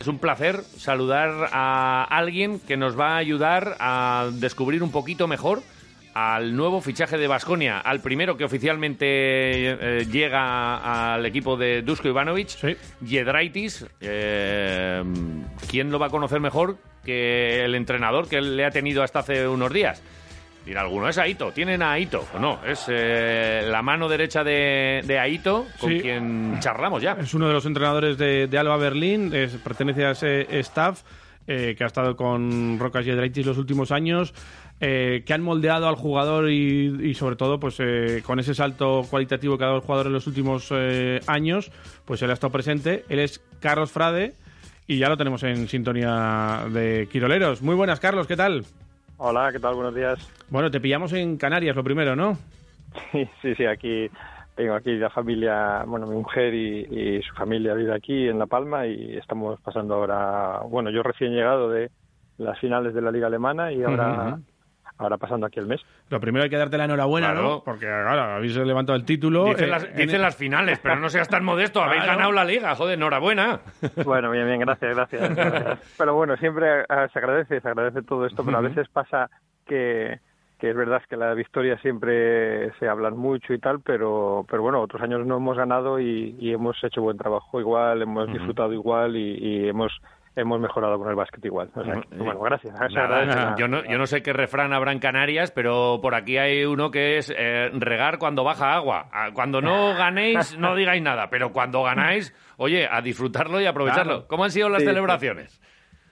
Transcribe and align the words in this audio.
Es 0.00 0.06
un 0.06 0.18
placer 0.18 0.62
saludar 0.78 1.50
a 1.52 2.04
alguien 2.04 2.58
que 2.58 2.78
nos 2.78 2.98
va 2.98 3.10
a 3.14 3.16
ayudar 3.18 3.76
a 3.80 4.30
descubrir 4.32 4.82
un 4.82 4.90
poquito 4.90 5.28
mejor 5.28 5.62
al 6.14 6.56
nuevo 6.56 6.80
fichaje 6.80 7.18
de 7.18 7.28
Basconia, 7.28 7.78
al 7.78 8.00
primero 8.00 8.38
que 8.38 8.44
oficialmente 8.44 9.04
eh, 9.06 10.06
llega 10.10 11.12
al 11.14 11.26
equipo 11.26 11.58
de 11.58 11.82
Dusko 11.82 12.08
Ivanovic, 12.08 12.48
Sí. 12.48 12.76
Yedraitis. 13.02 13.84
Eh, 14.00 15.02
¿Quién 15.68 15.90
lo 15.92 15.98
va 15.98 16.06
a 16.06 16.10
conocer 16.10 16.40
mejor 16.40 16.78
que 17.04 17.62
el 17.62 17.74
entrenador 17.74 18.26
que 18.26 18.40
le 18.40 18.64
ha 18.64 18.70
tenido 18.70 19.02
hasta 19.02 19.18
hace 19.18 19.46
unos 19.46 19.70
días? 19.70 20.02
Alguno, 20.78 21.08
es 21.08 21.18
Aito, 21.18 21.52
tienen 21.52 21.82
a 21.82 21.92
Aito. 21.92 22.26
Pues 22.30 22.40
no, 22.40 22.60
es 22.66 22.84
eh, 22.88 23.62
la 23.66 23.82
mano 23.82 24.08
derecha 24.08 24.44
de, 24.44 25.02
de 25.06 25.18
Aito 25.18 25.66
con 25.78 25.90
Sí. 25.90 26.00
quien 26.00 26.58
charlamos 26.60 27.02
ya. 27.02 27.12
Es 27.20 27.34
uno 27.34 27.46
de 27.48 27.54
los 27.54 27.66
entrenadores 27.66 28.16
de, 28.18 28.46
de 28.46 28.58
Alba 28.58 28.76
Berlín, 28.76 29.32
es- 29.34 29.56
pertenece 29.56 30.04
a 30.04 30.10
ese 30.12 30.58
staff 30.60 31.02
eh, 31.46 31.74
que 31.76 31.84
ha 31.84 31.86
estado 31.88 32.14
con 32.16 32.78
Rocas 32.78 33.04
Yedraitis 33.04 33.44
los 33.46 33.58
últimos 33.58 33.90
años, 33.90 34.32
eh, 34.80 35.24
que 35.26 35.32
han 35.34 35.42
moldeado 35.42 35.88
al 35.88 35.96
jugador 35.96 36.50
y, 36.50 37.10
y 37.10 37.14
sobre 37.14 37.36
todo 37.36 37.58
pues 37.58 37.76
eh, 37.80 38.22
con 38.24 38.38
ese 38.38 38.54
salto 38.54 39.04
cualitativo 39.10 39.58
que 39.58 39.64
ha 39.64 39.66
dado 39.68 39.78
el 39.78 39.84
jugador 39.84 40.06
en 40.06 40.12
los 40.12 40.26
últimos 40.26 40.68
eh, 40.70 41.20
años, 41.26 41.72
pues 42.04 42.22
él 42.22 42.30
ha 42.30 42.34
estado 42.34 42.52
presente. 42.52 43.04
Él 43.08 43.18
es 43.18 43.42
Carlos 43.60 43.90
Frade 43.90 44.34
y 44.86 44.98
ya 44.98 45.08
lo 45.08 45.16
tenemos 45.16 45.42
en 45.42 45.66
sintonía 45.68 46.64
de 46.70 47.08
Quiroleros. 47.10 47.62
Muy 47.62 47.74
buenas, 47.74 47.98
Carlos, 48.00 48.26
¿qué 48.26 48.36
tal? 48.36 48.64
Hola, 49.22 49.52
¿qué 49.52 49.58
tal? 49.60 49.74
Buenos 49.74 49.94
días. 49.94 50.18
Bueno, 50.48 50.70
te 50.70 50.80
pillamos 50.80 51.12
en 51.12 51.36
Canarias 51.36 51.76
lo 51.76 51.84
primero, 51.84 52.16
¿no? 52.16 52.38
Sí, 53.12 53.28
sí, 53.42 53.54
sí, 53.54 53.66
aquí 53.66 54.10
tengo 54.56 54.74
aquí 54.74 54.96
la 54.96 55.10
familia, 55.10 55.84
bueno, 55.86 56.06
mi 56.06 56.16
mujer 56.16 56.54
y, 56.54 56.80
y 56.90 57.22
su 57.22 57.34
familia 57.34 57.74
vive 57.74 57.94
aquí 57.94 58.28
en 58.28 58.38
La 58.38 58.46
Palma 58.46 58.86
y 58.86 59.16
estamos 59.16 59.60
pasando 59.60 59.94
ahora, 59.94 60.60
bueno, 60.66 60.90
yo 60.90 61.02
recién 61.02 61.32
llegado 61.32 61.68
de 61.68 61.90
las 62.38 62.58
finales 62.58 62.94
de 62.94 63.02
la 63.02 63.12
Liga 63.12 63.26
Alemana 63.26 63.72
y 63.72 63.82
ahora. 63.82 64.38
Ahora 65.00 65.16
pasando 65.16 65.46
aquí 65.46 65.58
el 65.58 65.66
mes. 65.66 65.80
Lo 66.08 66.20
primero 66.20 66.44
hay 66.44 66.50
que 66.50 66.56
darte 66.56 66.78
la 66.78 66.84
enhorabuena, 66.84 67.32
Claro. 67.32 67.42
¿no? 67.42 67.62
Porque, 67.64 67.86
claro, 67.86 68.20
habéis 68.36 68.56
levantado 68.56 68.96
el 68.96 69.04
título. 69.04 69.44
Dicen, 69.46 69.64
eh, 69.64 69.68
las, 69.68 69.84
en- 69.84 69.96
dicen 69.96 70.22
las 70.22 70.36
finales, 70.36 70.78
pero 70.82 70.96
no 70.96 71.08
seas 71.08 71.28
tan 71.28 71.44
modesto. 71.44 71.82
Habéis 71.82 72.02
Claro. 72.04 72.18
ganado 72.18 72.32
la 72.32 72.44
liga, 72.44 72.74
joder, 72.74 72.94
enhorabuena. 72.98 73.60
Bueno, 74.04 74.30
bien, 74.30 74.46
bien, 74.46 74.60
gracias, 74.60 74.94
gracias. 74.94 75.34
gracias. 75.34 75.94
Pero 75.98 76.14
bueno, 76.14 76.36
siempre 76.36 76.84
ah, 76.88 77.08
se 77.12 77.18
agradece, 77.18 77.60
se 77.60 77.68
agradece 77.68 78.02
todo 78.02 78.26
esto, 78.26 78.44
pero 78.44 78.58
a 78.58 78.60
veces 78.60 78.88
pasa 78.88 79.30
que, 79.66 80.18
que 80.58 80.70
es 80.70 80.76
verdad 80.76 81.00
que 81.08 81.16
la 81.16 81.32
victoria 81.34 81.78
siempre 81.78 82.72
se 82.78 82.88
hablan 82.88 83.16
mucho 83.16 83.52
y 83.54 83.58
tal, 83.58 83.80
pero, 83.80 84.44
pero 84.50 84.62
bueno, 84.62 84.80
otros 84.80 85.00
años 85.02 85.24
no 85.26 85.36
hemos 85.38 85.56
ganado 85.56 85.98
y, 86.00 86.36
y 86.38 86.52
hemos 86.52 86.76
hecho 86.84 87.00
buen 87.02 87.16
trabajo 87.16 87.60
igual, 87.60 88.02
hemos 88.02 88.30
disfrutado 88.32 88.72
igual 88.72 89.16
y, 89.16 89.38
y 89.38 89.68
hemos 89.68 89.92
hemos 90.40 90.60
mejorado 90.60 90.98
con 90.98 91.08
el 91.08 91.14
básquet 91.14 91.44
igual. 91.44 91.70
O 91.74 91.84
sea, 91.84 91.94
que, 92.00 92.14
Ujú. 92.14 92.24
bueno, 92.24 92.40
gracias. 92.40 92.74
Nada, 92.92 93.54
yo, 93.56 93.68
no, 93.68 93.84
yo 93.84 93.98
no 93.98 94.06
sé 94.06 94.22
qué 94.22 94.32
refrán 94.32 94.72
habrá 94.72 94.92
en 94.92 94.98
Canarias, 94.98 95.50
pero 95.52 96.00
por 96.02 96.14
aquí 96.14 96.36
hay 96.38 96.64
uno 96.64 96.90
que 96.90 97.18
es 97.18 97.32
eh, 97.36 97.70
regar 97.74 98.18
cuando 98.18 98.44
baja 98.44 98.74
agua. 98.74 99.06
Ah, 99.12 99.30
Cuando 99.32 99.60
no 99.60 99.94
ganéis, 99.96 100.56
no 100.58 100.74
digáis 100.74 101.02
nada, 101.02 101.28
pero 101.30 101.52
cuando 101.52 101.82
ganáis, 101.82 102.34
oye, 102.56 102.88
a 102.90 103.00
disfrutarlo 103.00 103.60
y 103.60 103.66
aprovecharlo. 103.66 104.12
Claro. 104.12 104.28
¿Cómo 104.28 104.44
han 104.44 104.50
sido 104.50 104.68
las 104.68 104.80
Sí, 104.82 104.86
celebraciones? 104.88 105.60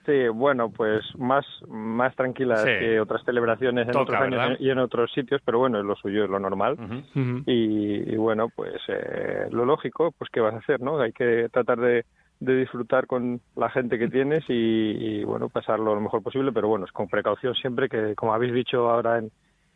Sí, 0.05 0.27
bueno, 0.29 0.71
pues 0.71 1.03
más, 1.19 1.45
más 1.67 2.15
tranquilas 2.15 2.61
Sí. 2.61 2.69
que 2.79 2.99
otras 2.99 3.21
celebraciones 3.25 3.85
en 3.85 3.91
Toca, 3.91 4.03
otros 4.03 4.21
años 4.21 4.39
¿verdad? 4.39 4.55
y 4.59 4.69
en 4.71 4.79
otros 4.79 5.11
sitios, 5.13 5.39
pero 5.45 5.59
bueno, 5.59 5.77
es 5.77 5.85
lo 5.85 5.95
suyo, 5.97 6.23
es 6.23 6.29
lo 6.31 6.39
normal. 6.39 6.77
Y, 7.45 8.11
y 8.13 8.15
bueno 8.15 8.49
pues 8.49 8.75
eh, 8.87 9.47
lo 9.51 9.65
lógico 9.65 10.11
pues 10.17 10.31
qué 10.31 10.39
vas 10.39 10.55
a 10.55 10.59
hacer 10.59 10.79
no 10.81 10.99
hay 10.99 11.11
que 11.11 11.47
tratar 11.51 11.77
de, 11.79 12.05
de 12.39 12.55
disfrutar 12.55 13.05
con 13.07 13.41
la 13.55 13.69
gente 13.69 13.99
que 13.99 14.07
tienes 14.07 14.43
y, 14.47 14.53
y, 14.53 15.23
bueno 15.25 15.49
pasarlo 15.49 15.93
lo 15.95 16.01
mejor 16.01 16.23
posible 16.23 16.51
pero 16.53 16.67
bueno 16.69 16.85
es 16.85 16.91
con 16.91 17.07
precaución 17.07 17.53
siempre 17.55 17.89
que 17.89 18.15
como 18.15 18.33
habéis 18.33 18.53
dicho 18.53 18.89
ahora 18.89 19.17
en, 19.17 19.29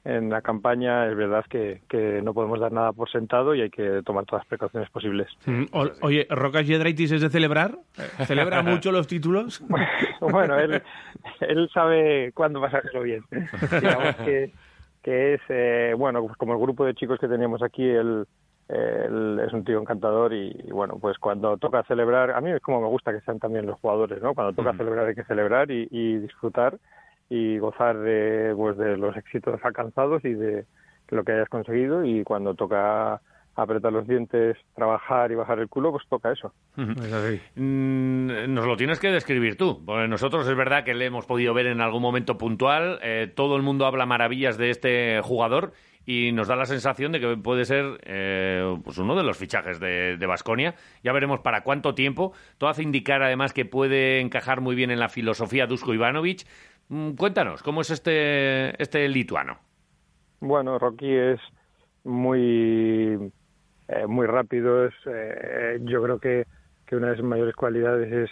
en 0.06 0.29
la 0.29 0.41
campaña 0.41 1.07
es 1.09 1.16
verdad 1.18 1.44
que, 1.50 1.81
que 1.90 2.22
no 2.22 2.34
podemos 2.34 2.59
dar 2.62 2.72
nada 2.72 2.94
por 2.94 3.09
sentado 3.12 3.53
y 3.53 3.62
hay 3.62 3.69
que 3.69 4.02
tomar 4.06 4.25
todas 4.25 4.41
las 4.44 4.47
precauciones 4.47 4.90
posibles 4.91 5.28
Mm, 5.46 5.63
o- 5.73 5.90
Oye, 6.02 6.25
¿Rocas 6.29 6.66
Yedraitis 6.66 7.12
es 7.12 7.22
de 7.22 7.29
celebrar? 7.29 7.78
¿Celebra 8.25 8.62
mucho 8.63 8.91
los 8.94 9.07
títulos? 9.07 9.62
bueno 10.22 10.57
él 10.57 10.81
él 11.41 11.69
sabe 11.73 12.31
cuándo 12.34 12.62
pasarlo 12.62 13.02
bien 13.02 13.23
digamos 13.81 14.16
que 14.25 14.52
que 15.03 15.34
es 15.34 15.41
eh, 15.50 15.94
bueno 15.97 16.22
pues 16.25 16.38
como 16.38 16.53
el 16.53 16.59
grupo 16.62 16.85
de 16.85 16.94
chicos 16.96 17.19
que 17.19 17.28
teníamos 17.28 17.62
aquí 17.62 17.84
él 17.84 18.25
él 18.73 19.41
es 19.45 19.53
un 19.53 19.63
tío 19.63 19.79
encantador 19.79 20.34
y, 20.34 20.56
y, 20.66 20.72
bueno 20.72 20.97
pues 21.00 21.17
cuando 21.17 21.57
toca 21.57 21.84
celebrar 21.84 22.31
a 22.31 22.41
mí 22.41 22.51
es 22.51 22.61
como 22.61 22.81
me 22.81 22.88
gusta 22.88 23.11
que 23.11 23.22
sean 23.22 23.39
también 23.39 23.66
los 23.66 23.79
jugadores 23.79 24.22
no 24.22 24.34
cuando 24.34 24.53
toca 24.53 24.75
celebrar 24.75 25.07
hay 25.07 25.16
que 25.16 25.23
celebrar 25.23 25.72
y, 25.72 25.88
y 25.91 26.17
disfrutar 26.17 26.78
y 27.29 27.57
gozar 27.59 27.97
de 28.00 28.53
pues 28.56 28.78
de 28.78 28.97
los 28.97 29.16
éxitos 29.17 29.59
alcanzados 29.63 30.23
y 30.25 30.34
de 30.34 30.66
lo 31.09 31.23
que 31.23 31.34
hayas 31.34 31.50
conseguido 31.50 32.03
y 32.03 32.23
cuando 32.23 32.56
toca 32.56 33.22
apretar 33.56 33.94
los 33.94 34.07
dientes 34.07 34.57
trabajar 34.75 35.31
y 35.31 35.35
bajar 35.35 35.59
el 35.59 35.69
culo 35.69 35.91
pues 35.91 36.03
toca 36.09 36.31
eso. 36.31 36.53
Es 36.75 37.13
así. 37.13 37.40
Mm, 37.55 38.53
Nos 38.53 38.66
lo 38.66 38.75
tienes 38.75 39.00
que 39.00 39.11
describir 39.11 39.57
tú, 39.57 39.84
porque 39.85 40.07
nosotros 40.07 40.47
es 40.47 40.55
verdad 40.55 40.84
que 40.84 40.95
le 40.95 41.05
hemos 41.05 41.25
podido 41.25 41.53
ver 41.53 41.67
en 41.67 41.81
algún 41.81 42.01
momento 42.01 42.38
puntual, 42.38 43.00
eh, 43.03 43.31
todo 43.34 43.55
el 43.55 43.61
mundo 43.61 43.85
habla 43.85 44.05
maravillas 44.05 44.57
de 44.57 44.69
este 44.72 45.22
jugador 45.22 45.73
y 46.06 46.31
nos 46.31 46.47
da 46.47 46.56
la 46.56 46.66
sensación 46.66 47.12
de 47.12 47.19
que 47.19 47.38
puede 47.38 47.66
ser 47.66 48.00
eh, 48.03 48.78
pues 48.84 48.97
uno 48.97 49.16
de 49.16 49.24
los 49.24 49.38
fichajes 49.38 49.80
de 49.80 50.25
Basconia. 50.28 50.75
Ya 51.03 51.14
veremos 51.14 51.40
para 51.40 51.64
cuánto 51.64 51.96
tiempo. 51.96 52.34
Todo 52.58 52.69
hace 52.69 52.84
indicar 52.84 53.24
además 53.24 53.53
que 53.53 53.66
puede 53.66 54.19
encajar 54.19 54.62
muy 54.62 54.75
bien 54.75 54.91
en 54.91 55.00
la 55.00 55.09
filosofía 55.09 55.68
Dusko 55.68 55.94
Ivanovic. 55.94 56.46
Mm, 56.90 57.12
Cuéntanos, 57.14 57.64
¿cómo 57.64 57.81
es 57.81 57.90
este, 57.90 58.81
este 58.81 59.08
lituano? 59.08 59.59
Bueno, 60.40 60.78
Rocky 60.78 61.12
es 61.12 61.40
muy 62.03 63.31
eh, 63.88 64.08
muy 64.08 64.28
rápido. 64.28 64.85
Es, 64.85 64.94
eh, 65.06 65.80
yo 65.84 66.02
creo 66.03 66.20
que, 66.20 66.46
que 66.85 66.96
una 66.96 67.09
de 67.09 67.18
sus 67.18 67.25
mayores 67.25 67.56
cualidades 67.56 68.12
es 68.12 68.30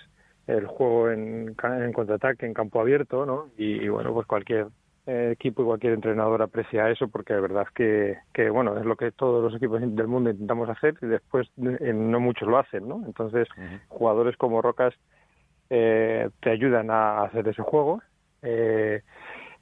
el 0.48 0.66
juego 0.66 1.10
en, 1.10 1.56
en 1.64 1.94
contraataque, 1.94 2.46
en 2.46 2.54
campo 2.54 2.82
abierto, 2.82 3.26
¿no? 3.26 3.50
Y, 3.58 3.88
bueno, 3.88 4.14
pues 4.14 4.28
cualquier 4.28 4.68
eh, 5.08 5.32
equipo 5.34 5.62
y 5.62 5.66
cualquier 5.66 5.94
entrenador 5.94 6.42
aprecia 6.42 6.90
eso 6.90 7.08
porque 7.08 7.34
de 7.34 7.42
verdad 7.42 7.68
que, 7.74 8.18
que, 8.34 8.50
bueno, 8.50 8.78
es 8.78 8.86
lo 8.86 8.96
que 8.96 9.12
todos 9.12 9.44
los 9.44 9.56
equipos 9.56 9.82
del 9.82 10.08
mundo 10.08 10.30
intentamos 10.30 10.70
hacer 10.70 10.96
y 11.02 11.08
después 11.08 11.48
eh, 11.58 11.94
no 11.94 12.20
muchos 12.20 12.48
lo 12.48 12.58
hacen, 12.58 12.88
¿no? 12.88 13.04
Entonces, 13.06 13.48
jugadores 13.88 14.38
como 14.38 14.62
Rocas 14.62 14.94
eh, 15.70 16.30
te 16.42 16.50
ayudan 16.50 16.92
a 16.92 17.24
hacer 17.24 17.48
ese 17.48 17.62
juego. 17.62 18.02
Eh, 18.42 19.02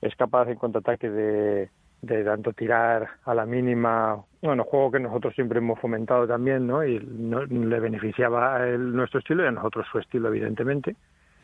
es 0.02 0.16
capaz 0.16 0.50
en 0.50 0.56
contraataque 0.56 1.10
de, 1.10 1.70
de 2.02 2.24
tanto 2.24 2.52
tirar 2.54 3.08
a 3.26 3.34
la 3.36 3.46
mínima, 3.46 4.18
bueno, 4.42 4.64
juego 4.64 4.92
que 4.92 5.00
nosotros 5.00 5.36
siempre 5.36 5.60
hemos 5.60 5.80
fomentado 5.80 6.28
también, 6.28 6.66
¿no? 6.66 6.84
Y 6.84 7.00
no, 7.00 7.46
le 7.46 7.80
beneficiaba 7.80 8.56
a 8.56 8.68
él 8.68 8.96
nuestro 8.96 9.20
estilo 9.20 9.44
y 9.44 9.48
a 9.48 9.52
nosotros 9.52 9.86
su 9.92 10.00
estilo, 10.00 10.30
evidentemente. 10.30 10.96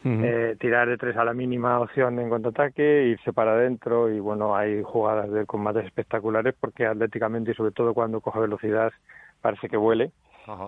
Eh, 0.08 0.56
tirar 0.60 0.88
de 0.88 0.98
tres 0.98 1.18
a 1.18 1.26
la 1.26 1.34
mínima 1.34 1.80
opción 1.80 2.20
en 2.20 2.30
contraataque, 2.30 3.08
irse 3.08 3.34
para 3.34 3.54
adentro 3.54 4.08
y 4.12 4.20
bueno, 4.20 4.56
hay 4.56 4.84
jugadas 4.84 5.32
de 5.32 5.48
combates 5.48 5.84
espectaculares 5.86 6.54
porque 6.60 6.86
atléticamente 6.86 7.52
y 7.52 7.54
sobre 7.56 7.72
todo 7.72 7.96
cuando 7.96 8.22
coge 8.22 8.40
velocidad 8.40 8.94
parece 9.42 9.68
que 9.68 9.78
vuele. 9.78 10.12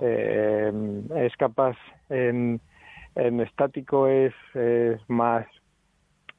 Eh, 0.01 1.03
es 1.17 1.38
capaz 1.38 1.77
en, 2.09 2.59
en 3.13 3.39
estático 3.41 4.07
es, 4.07 4.33
es 4.56 5.00
más 5.07 5.45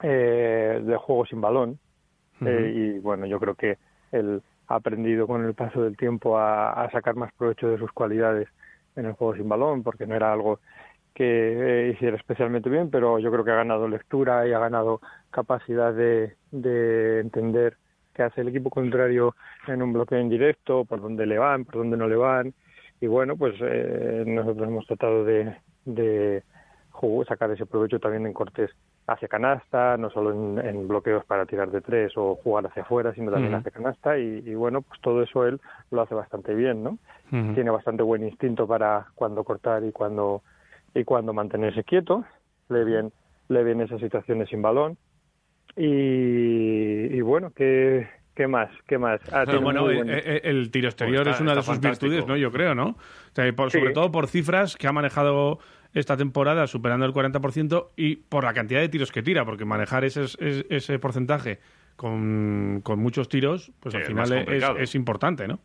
eh, 0.03 0.83
de 0.83 0.97
juego 0.97 1.25
sin 1.27 1.41
balón. 1.41 1.79
Eh, 2.45 2.73
y 2.75 2.99
bueno 2.99 3.27
yo 3.27 3.39
creo 3.39 3.55
que 3.55 3.79
él 4.11 4.43
ha 4.67 4.75
aprendido 4.75 5.29
con 5.29 5.45
el 5.45 5.55
paso 5.55 5.83
del 5.83 5.97
tiempo 5.97 6.37
a, 6.37 6.73
a 6.73 6.91
sacar 6.91 7.15
más 7.15 7.33
provecho 7.35 7.69
de 7.69 7.79
sus 7.79 7.93
cualidades 7.93 8.49
en 8.97 9.07
el 9.07 9.13
juego 9.13 9.37
sin 9.37 9.49
balón 9.49 9.85
porque 9.85 10.07
no 10.07 10.17
era 10.17 10.33
algo 10.33 10.59
que 11.19 11.25
eh, 11.89 11.91
hiciera 11.91 12.17
especialmente 12.17 12.71
bien 12.71 12.91
pero 12.91 13.19
yo 13.19 13.33
creo 13.33 13.45
que 13.45 13.51
ha 13.51 13.57
ganado 13.57 13.89
lectura 13.89 14.47
y 14.47 14.53
ha 14.53 14.61
ganado 14.61 15.01
capacidad 15.33 15.93
de, 15.93 16.37
de 16.53 17.19
entender 17.19 17.77
qué 18.15 18.23
hace 18.23 18.43
el 18.43 18.49
equipo 18.49 18.71
contrario 18.71 19.35
en 19.67 19.83
un 19.83 19.93
bloqueo 19.93 20.21
en 20.21 20.29
directo 20.29 20.85
por 20.85 21.01
dónde 21.01 21.27
le 21.27 21.37
van 21.37 21.65
por 21.65 21.75
dónde 21.79 21.97
no 21.97 22.07
le 22.07 22.15
van. 22.15 22.55
Y 23.01 23.09
bueno 23.09 23.37
pues 23.37 23.57
eh, 23.61 24.23
nosotros 24.29 24.69
hemos 24.69 24.87
tratado 24.87 25.25
de, 25.25 25.57
de 25.85 26.45
sacar 27.27 27.51
ese 27.51 27.67
provecho 27.67 27.99
también 27.99 28.25
en 28.25 28.33
cortes 28.33 28.71
hacia 29.09 29.27
canasta, 29.27 29.97
no 29.97 30.11
solo 30.11 30.33
en, 30.33 30.87
bloqueos 30.87 31.25
para 31.25 31.47
tirar 31.47 31.71
de 31.71 31.81
tres 31.81 32.13
o 32.17 32.37
jugar 32.37 32.67
hacia 32.67 32.83
afuera, 32.83 33.13
sino 33.15 33.33
también 33.33 33.55
hacia 33.55 33.71
canasta. 33.71 34.19
Y, 34.19 34.55
bueno, 34.55 34.83
pues 34.83 35.01
todo 35.01 35.23
eso 35.23 35.47
él 35.47 35.61
lo 35.91 36.03
hace 36.03 36.15
bastante 36.15 36.55
bien, 36.55 36.85
¿no? 36.85 36.99
Tiene 37.31 37.71
bastante 37.71 38.03
buen 38.03 38.23
instinto 38.23 38.67
para 38.67 39.07
cuando 39.15 39.45
cortar 39.45 39.83
y 39.85 39.93
cuando 39.93 40.43
y 40.95 41.05
cuando 41.05 41.33
mantenerse 41.33 41.85
quieto, 41.85 42.25
lee 42.69 42.85
bien, 42.85 43.13
lee 43.49 43.65
bien 43.65 43.81
esas 43.81 44.01
situaciones 44.01 44.49
sin 44.49 44.63
balón 44.63 44.97
y, 45.77 47.15
y 47.15 47.21
bueno, 47.21 47.51
que 47.51 48.07
¿Qué 48.39 48.47
más? 48.47 48.71
¿Qué 48.87 48.99
más? 48.99 49.21
Ah, 49.33 49.45
bueno, 49.61 49.91
eh, 49.91 50.01
eh, 50.07 50.41
el, 50.45 50.71
tiro 50.71 50.87
exterior 50.87 51.25
pues 51.25 51.35
es 51.35 51.41
una 51.41 51.57
de 51.57 51.63
sus 51.63 51.81
virtudes, 51.81 52.25
¿no? 52.25 52.37
Yo 52.37 52.53
creo, 52.53 52.73
¿no? 52.73 52.97
Sobre 53.35 53.91
todo 53.91 54.13
por 54.13 54.29
cifras 54.29 54.77
que 54.77 54.87
ha 54.87 54.93
manejado 54.93 55.59
esta 55.93 56.17
temporada 56.17 56.69
superando 56.69 57.05
el 57.05 57.13
40% 57.13 57.89
y 57.97 58.15
por 58.15 58.45
la 58.45 58.55
cantidad 58.55 58.79
de 58.79 58.89
tiros 58.89 59.11
que 59.11 59.25
tira, 59.25 59.45
porque 59.45 59.65
manejar 59.65 60.05
ese, 60.05 60.27
ese, 60.71 60.99
porcentaje 61.01 61.59
con, 61.97 62.81
con, 62.85 63.01
muchos 63.01 63.29
tiros, 63.29 63.73
pues 63.81 63.97
al 63.97 64.05
final 64.05 64.33
es, 64.33 64.65
es, 64.79 64.95
importante, 64.95 65.49
¿no? 65.49 65.59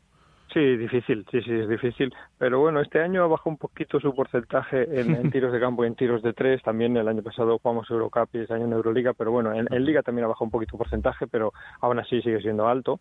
Sí, 0.53 0.77
difícil, 0.77 1.25
sí, 1.31 1.41
sí, 1.41 1.51
es 1.51 1.67
difícil. 1.67 2.13
Pero 2.37 2.59
bueno, 2.59 2.79
este 2.79 3.01
año 3.01 3.23
ha 3.23 3.27
bajado 3.27 3.49
un 3.49 3.57
poquito 3.57 3.99
su 3.99 4.13
porcentaje 4.13 4.99
en, 4.99 5.31
tiros 5.31 5.51
de 5.51 5.59
campo 5.59 5.83
y 5.83 5.87
en 5.87 5.95
tiros 5.95 6.21
de 6.21 6.33
tres. 6.33 6.61
También 6.61 6.95
el 6.95 7.07
año 7.07 7.23
pasado 7.23 7.57
jugamos 7.57 7.89
Eurocup 7.89 8.29
y 8.33 8.39
este 8.39 8.53
año 8.53 8.65
en 8.65 8.73
Euroliga, 8.73 9.13
pero 9.13 9.31
bueno, 9.31 9.53
en, 9.53 9.67
en 9.73 9.85
Liga 9.85 10.03
también 10.03 10.25
ha 10.25 10.27
bajado 10.27 10.45
un 10.45 10.51
poquito 10.51 10.77
porcentaje, 10.77 11.25
pero 11.27 11.53
aún 11.81 11.99
así 11.99 12.21
sigue 12.21 12.41
siendo 12.41 12.67
alto 12.67 12.99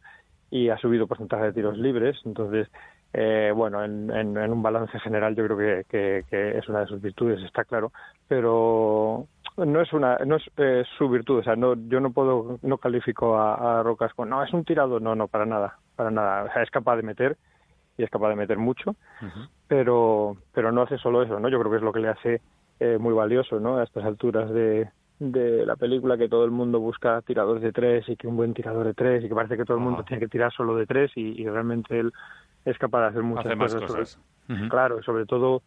y 0.51 0.69
ha 0.69 0.79
subido 0.79 1.07
porcentaje 1.07 1.45
de 1.45 1.53
tiros 1.53 1.77
libres. 1.79 2.17
Entonces, 2.25 2.69
eh, 3.15 3.53
bueno, 3.55 3.85
en, 3.85 4.39
un 4.39 4.63
balance 4.63 4.99
general 5.01 5.35
yo 5.37 5.45
creo 5.45 5.85
que, 5.87 6.25
es 6.31 6.69
una 6.69 6.81
de 6.81 6.87
sus 6.87 7.01
virtudes, 7.01 7.43
está 7.43 7.65
claro, 7.65 7.93
pero 8.27 9.27
no 9.59 9.81
es 9.83 9.93
una 9.93 10.17
no 10.25 10.37
es 10.37 10.45
eh, 10.57 10.83
su 10.97 11.11
virtud, 11.11 11.41
o 11.41 11.43
sea, 11.43 11.55
no, 11.57 11.75
yo 11.89 12.01
no 12.01 12.11
puedo, 12.13 12.59
no 12.63 12.79
califico 12.79 13.37
a, 13.37 13.83
Rocas 13.83 14.15
con, 14.15 14.31
no, 14.31 14.43
es 14.43 14.53
un 14.55 14.65
tirado, 14.65 14.99
no, 14.99 15.15
no, 15.15 15.29
para 15.29 15.45
nada, 15.45 15.77
para 15.97 16.11
nada, 16.11 16.45
o 16.45 16.53
sea, 16.53 16.63
es 16.63 16.71
capaz 16.71 16.97
de 16.97 17.03
meter 17.03 17.37
y 17.97 18.03
es 18.03 18.11
capaz 18.11 18.31
de 18.31 18.37
meter 18.37 18.59
mucho, 18.59 18.97
pero 19.69 20.37
pero 20.53 20.73
no 20.73 20.83
hace 20.83 20.99
solo 20.99 21.23
eso, 21.23 21.39
¿no? 21.39 21.49
Yo 21.49 21.59
creo 21.59 21.71
que 21.71 21.77
es 21.79 21.83
lo 21.83 21.93
que 21.93 22.01
le 22.01 22.09
hace 22.09 22.41
eh, 22.81 22.99
muy 22.99 23.15
valioso, 23.15 23.61
¿no? 23.61 23.79
A 23.79 23.85
estas 23.85 24.05
alturas 24.05 24.51
de, 24.51 24.89
de 25.19 25.67
la 25.67 25.77
película 25.77 26.17
que 26.17 26.29
todo 26.29 26.45
el 26.45 26.51
mundo 26.51 26.81
busca 26.81 27.21
tiradores 27.23 27.63
de 27.63 27.73
tres 27.73 28.09
y 28.09 28.17
que 28.17 28.27
un 28.27 28.37
buen 28.37 28.55
tirador 28.55 28.87
de 28.87 28.95
tres 28.95 29.25
y 29.25 29.29
que 29.29 29.35
parece 29.35 29.57
que 29.57 29.65
todo 29.65 29.77
el 29.77 29.83
mundo 29.83 30.05
tiene 30.05 30.21
que 30.21 30.29
tirar 30.29 30.53
solo 30.53 30.75
de 30.77 30.87
tres 30.87 31.13
y 31.17 31.47
realmente 31.47 31.99
él 32.01 32.13
es 32.65 32.79
capaz 32.79 33.01
de 33.03 33.07
hacer 33.09 33.23
muchas 33.23 33.57
cosas. 33.57 34.19
Claro, 34.69 35.03
sobre 35.03 35.27
todo 35.27 35.63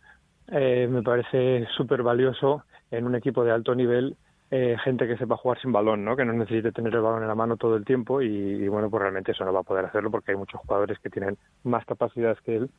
eh, 0.47 0.87
me 0.89 1.01
parece 1.01 1.67
súper 1.75 2.03
valioso 2.03 2.63
en 2.91 3.05
un 3.05 3.15
equipo 3.15 3.43
de 3.43 3.51
alto 3.51 3.73
nivel 3.75 4.15
eh, 4.51 4.77
gente 4.83 5.07
que 5.07 5.17
sepa 5.17 5.37
jugar 5.37 5.59
sin 5.59 5.71
balón, 5.71 6.05
¿no? 6.05 6.15
Que 6.15 6.25
no 6.25 6.33
necesite 6.33 6.71
tener 6.71 6.93
el 6.93 7.01
balón 7.01 7.23
en 7.23 7.27
la 7.27 7.35
mano 7.35 7.57
todo 7.57 7.75
el 7.75 7.85
tiempo 7.85 8.21
y, 8.21 8.67
bueno, 8.67 8.89
pues 8.89 9.01
realmente 9.01 9.31
eso 9.31 9.43
no 9.43 9.53
va 9.53 9.61
a 9.61 9.63
poder 9.63 9.85
hacerlo 9.85 10.11
porque 10.11 10.31
hay 10.31 10.37
muchos 10.37 10.61
jugadores 10.61 10.99
que 10.99 11.09
tienen 11.09 11.37
más 11.63 11.85
capacidades 11.85 12.39
que 12.41 12.57
él 12.57 12.69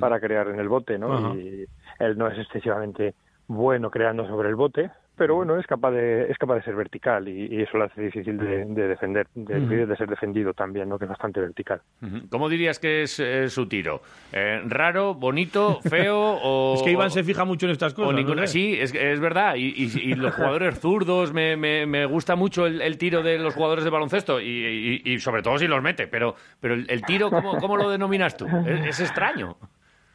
para 0.00 0.18
crear 0.20 0.48
en 0.48 0.58
el 0.58 0.70
bote, 0.70 0.98
¿no? 0.98 1.36
Y 1.36 1.66
él 1.98 2.16
no 2.16 2.26
es 2.26 2.38
excesivamente 2.38 3.14
bueno 3.46 3.90
creando 3.90 4.26
sobre 4.26 4.48
el 4.48 4.54
bote, 4.54 4.90
pero 5.22 5.36
bueno, 5.36 5.56
es 5.56 5.68
capaz 5.68 5.92
de, 5.92 6.28
es 6.28 6.36
capaz 6.36 6.56
de 6.56 6.62
ser 6.62 6.74
vertical 6.74 7.28
y, 7.28 7.62
eso 7.62 7.78
lo 7.78 7.84
hace 7.84 8.02
difícil 8.02 8.36
de, 8.36 8.64
defender, 8.88 9.28
de, 9.36 9.96
ser 9.96 10.08
defendido 10.08 10.52
también, 10.52 10.88
¿no? 10.88 10.98
que 10.98 11.04
es 11.04 11.08
bastante 11.08 11.38
vertical. 11.38 11.80
¿Cómo 12.28 12.48
dirías 12.48 12.80
que 12.80 13.04
es 13.04 13.22
su 13.46 13.68
tiro? 13.68 14.02
Eh, 14.32 14.60
¿Raro, 14.66 15.14
bonito, 15.14 15.78
feo 15.80 16.18
o...? 16.42 16.74
es 16.74 16.82
que 16.82 16.90
Iván 16.90 17.12
se 17.12 17.22
fija 17.22 17.44
mucho 17.44 17.66
en 17.66 17.72
estas 17.72 17.94
cosas. 17.94 18.50
Sí, 18.50 18.76
es, 18.76 18.92
es 18.92 19.20
verdad. 19.20 19.54
Y, 19.54 20.16
los 20.16 20.34
jugadores 20.34 20.80
zurdos, 20.80 21.32
me, 21.32 21.56
me, 21.56 22.04
gusta 22.06 22.34
mucho 22.34 22.66
el, 22.66 22.98
tiro 22.98 23.22
de 23.22 23.38
los 23.38 23.54
jugadores 23.54 23.84
de 23.84 23.90
baloncesto 23.90 24.40
y, 24.40 25.20
sobre 25.20 25.42
todo 25.42 25.56
si 25.56 25.68
los 25.68 25.84
mete, 25.84 26.08
pero, 26.08 26.34
pero 26.58 26.74
el, 26.74 27.02
tiro, 27.02 27.30
¿cómo, 27.30 27.58
¿cómo, 27.58 27.76
lo 27.76 27.88
denominas 27.88 28.36
tú? 28.36 28.48
Es, 28.66 28.98
extraño. 28.98 29.56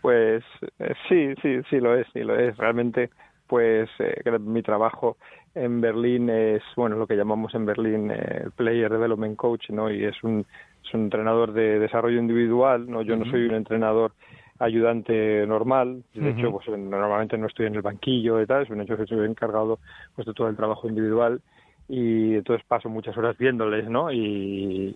Pues 0.02 0.44
eh, 0.80 0.94
sí, 1.08 1.34
sí, 1.42 1.62
sí 1.70 1.80
lo 1.80 1.96
es, 1.96 2.08
sí 2.12 2.20
lo 2.24 2.38
es. 2.38 2.58
Realmente 2.58 3.10
pues 3.48 3.90
eh, 4.00 4.22
mi 4.40 4.62
trabajo 4.62 5.18
en 5.56 5.82
Berlín 5.82 6.30
es, 6.30 6.62
bueno, 6.76 6.98
lo 6.98 7.08
que 7.08 7.16
llamamos 7.16 7.56
en 7.56 7.66
Berlín 7.66 8.12
eh, 8.12 8.50
Player 8.56 8.92
Development 8.92 9.36
Coach, 9.36 9.70
¿no? 9.70 9.90
Y 9.90 10.04
es 10.04 10.22
un, 10.24 10.46
es 10.86 10.94
un 10.94 11.06
entrenador 11.06 11.54
de 11.54 11.80
desarrollo 11.80 12.20
individual, 12.20 12.90
¿no? 12.90 13.02
Yo 13.02 13.16
no 13.16 13.26
soy 13.26 13.46
un 13.46 13.56
entrenador 13.56 14.12
ayudante 14.60 15.46
normal, 15.46 16.04
de 16.14 16.32
hecho, 16.32 16.52
pues 16.52 16.68
normalmente 16.68 17.38
no 17.38 17.48
estoy 17.48 17.68
en 17.68 17.76
el 17.76 17.82
banquillo 17.82 18.42
y 18.42 18.46
tal, 18.48 18.64
hecho 18.82 18.98
que 18.98 19.04
estoy 19.04 19.26
encargado 19.26 19.80
pues 20.16 20.26
de 20.26 20.34
todo 20.34 20.48
el 20.48 20.56
trabajo 20.56 20.88
individual 20.88 21.42
y 21.90 22.36
entonces 22.36 22.66
paso 22.68 22.90
muchas 22.90 23.18
horas 23.18 23.38
viéndoles, 23.38 23.90
¿no? 23.90 24.12
Y, 24.12 24.96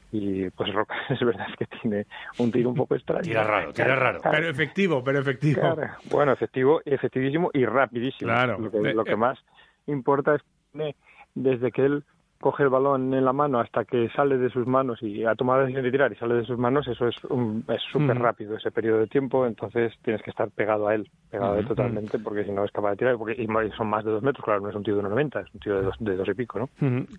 pues 0.55 0.73
Roca 0.73 0.95
es 1.09 1.19
verdad 1.19 1.47
que 1.57 1.65
tiene 1.65 2.05
un 2.37 2.51
tiro 2.51 2.69
un 2.69 2.75
poco 2.75 2.95
extraño. 2.95 3.21
Tira 3.21 3.43
raro, 3.43 3.71
tira 3.73 3.95
raro. 3.95 4.19
Pero 4.23 4.49
efectivo, 4.49 5.03
pero 5.03 5.19
efectivo. 5.19 5.61
Bueno, 6.09 6.33
efectivo, 6.33 6.81
efectivísimo 6.85 7.49
y 7.53 7.65
rapidísimo. 7.65 8.31
Claro. 8.31 8.59
Lo 8.59 8.71
que, 8.71 8.93
lo 8.93 9.03
que 9.03 9.15
más 9.15 9.39
importa 9.87 10.35
es 10.35 10.41
que 10.73 10.95
desde 11.33 11.71
que 11.71 11.85
él 11.85 12.03
coge 12.41 12.63
el 12.63 12.69
balón 12.69 13.13
en 13.13 13.23
la 13.23 13.31
mano 13.31 13.59
hasta 13.59 13.85
que 13.85 14.09
sale 14.09 14.37
de 14.37 14.49
sus 14.49 14.67
manos 14.67 15.01
y 15.01 15.23
ha 15.23 15.35
tomado 15.35 15.59
la 15.59 15.65
decisión 15.65 15.85
de 15.85 15.91
tirar 15.91 16.11
y 16.11 16.15
sale 16.15 16.35
de 16.35 16.45
sus 16.45 16.57
manos, 16.57 16.87
eso 16.87 17.07
es 17.07 17.15
es 17.15 17.81
súper 17.91 18.17
rápido 18.19 18.57
ese 18.57 18.71
periodo 18.71 18.99
de 18.99 19.07
tiempo, 19.07 19.45
entonces 19.45 19.93
tienes 20.03 20.21
que 20.21 20.31
estar 20.31 20.49
pegado 20.49 20.87
a 20.87 20.95
él, 20.95 21.09
pegado 21.29 21.53
a 21.53 21.59
él 21.59 21.67
totalmente, 21.67 22.19
porque 22.19 22.43
si 22.43 22.51
no 22.51 22.65
es 22.65 22.71
capaz 22.71 22.91
de 22.91 22.97
tirar, 22.97 23.17
porque 23.17 23.47
son 23.77 23.87
más 23.87 24.03
de 24.03 24.11
dos 24.11 24.23
metros, 24.23 24.43
claro, 24.43 24.61
no 24.61 24.69
es 24.69 24.75
un 24.75 24.83
tío 24.83 24.95
de 24.95 25.03
1,90, 25.03 25.45
es 25.47 25.53
un 25.53 25.59
tío 25.61 25.75
de 25.75 25.81
dos, 25.83 25.95
de 25.99 26.17
dos 26.17 26.27
y 26.27 26.33
pico, 26.33 26.59
¿no? 26.59 26.69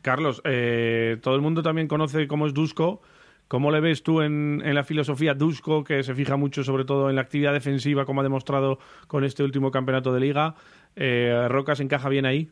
Carlos, 0.02 0.42
eh, 0.44 1.16
todo 1.22 1.36
el 1.36 1.40
mundo 1.40 1.62
también 1.62 1.88
conoce 1.88 2.26
cómo 2.26 2.46
es 2.46 2.52
Dusko. 2.52 3.00
¿Cómo 3.48 3.70
le 3.70 3.80
ves 3.80 4.02
tú 4.02 4.22
en, 4.22 4.62
en 4.64 4.74
la 4.74 4.82
filosofía 4.82 5.34
Dusko, 5.34 5.84
que 5.84 6.02
se 6.02 6.14
fija 6.14 6.36
mucho 6.36 6.64
sobre 6.64 6.86
todo 6.86 7.10
en 7.10 7.16
la 7.16 7.22
actividad 7.22 7.52
defensiva, 7.52 8.06
como 8.06 8.20
ha 8.20 8.24
demostrado 8.24 8.78
con 9.08 9.24
este 9.24 9.42
último 9.42 9.70
campeonato 9.70 10.10
de 10.14 10.20
liga? 10.20 10.54
Eh, 10.96 11.46
¿Rocas 11.50 11.80
encaja 11.80 12.08
bien 12.08 12.24
ahí? 12.24 12.48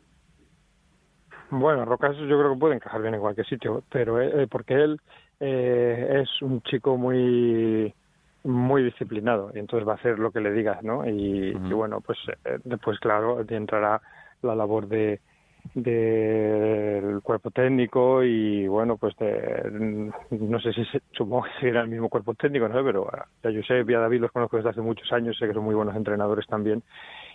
Bueno, 1.51 1.83
Rocas 1.83 2.15
yo 2.15 2.39
creo 2.39 2.53
que 2.53 2.59
puede 2.59 2.75
encajar 2.75 3.01
bien 3.01 3.13
en 3.13 3.19
cualquier 3.19 3.45
sitio, 3.45 3.83
pero 3.91 4.21
eh, 4.21 4.47
porque 4.47 4.73
él 4.73 5.01
eh, 5.41 6.23
es 6.23 6.41
un 6.41 6.61
chico 6.61 6.97
muy 6.97 7.93
muy 8.43 8.83
disciplinado 8.83 9.51
y 9.53 9.59
entonces 9.59 9.87
va 9.87 9.93
a 9.93 9.95
hacer 9.97 10.17
lo 10.17 10.31
que 10.31 10.39
le 10.39 10.51
digas, 10.51 10.81
¿no? 10.81 11.07
Y, 11.07 11.53
bueno, 11.73 12.01
pues 12.01 12.17
eh, 12.45 12.57
después, 12.63 12.99
claro, 12.99 13.45
entrará 13.47 14.01
la 14.41 14.55
labor 14.55 14.87
de 14.87 15.19
del 15.75 17.21
cuerpo 17.21 17.51
técnico 17.51 18.23
y 18.23 18.67
bueno 18.67 18.97
pues 18.97 19.13
no 20.31 20.59
sé 20.59 20.73
si 20.73 20.83
se, 20.85 21.01
supongo 21.11 21.43
que 21.43 21.67
será 21.67 21.81
el 21.81 21.87
mismo 21.87 22.09
cuerpo 22.09 22.33
técnico 22.33 22.67
no 22.67 22.83
pero 22.83 23.07
ya 23.43 23.51
yo 23.51 23.61
sé 23.61 23.75
a 23.75 23.99
David 23.99 24.21
los 24.21 24.31
conozco 24.31 24.57
desde 24.57 24.71
hace 24.71 24.81
muchos 24.81 25.13
años 25.13 25.37
sé 25.37 25.47
que 25.47 25.53
son 25.53 25.63
muy 25.63 25.75
buenos 25.75 25.95
entrenadores 25.95 26.47
también 26.47 26.81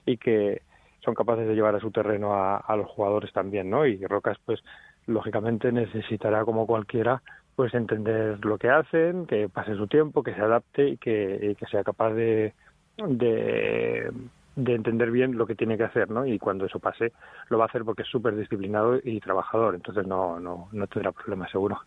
y 0.06 0.16
que 0.16 0.62
son 1.06 1.14
capaces 1.14 1.46
de 1.46 1.54
llevar 1.54 1.74
a 1.76 1.80
su 1.80 1.90
terreno 1.90 2.34
a, 2.34 2.76
los 2.76 2.88
jugadores 2.88 3.32
también, 3.32 3.70
¿no? 3.70 3.86
Y 3.86 4.04
Rocas, 4.04 4.36
pues, 4.44 4.62
lógicamente 5.06 5.70
necesitará, 5.70 6.44
como 6.44 6.66
cualquiera, 6.66 7.22
pues 7.54 7.72
entender 7.74 8.44
lo 8.44 8.58
que 8.58 8.68
hacen, 8.68 9.24
que 9.26 9.48
pase 9.48 9.76
su 9.76 9.86
tiempo, 9.86 10.22
que 10.22 10.34
se 10.34 10.40
adapte 10.40 10.88
y 10.88 10.96
que, 10.98 11.56
sea 11.70 11.84
capaz 11.84 12.12
de, 12.12 12.52
de, 12.96 14.10
entender 14.56 15.12
bien 15.12 15.38
lo 15.38 15.46
que 15.46 15.54
tiene 15.54 15.78
que 15.78 15.84
hacer, 15.84 16.10
¿no? 16.10 16.26
Y 16.26 16.40
cuando 16.40 16.66
eso 16.66 16.80
pase, 16.80 17.12
lo 17.50 17.58
va 17.58 17.64
a 17.64 17.68
hacer 17.68 17.84
porque 17.84 18.02
es 18.02 18.08
súper 18.08 18.34
disciplinado 18.34 18.98
y 19.02 19.20
trabajador, 19.20 19.76
entonces 19.76 20.06
no, 20.08 20.40
no, 20.40 20.68
no 20.72 20.86
tendrá 20.88 21.12
problema 21.12 21.48
seguro. 21.48 21.78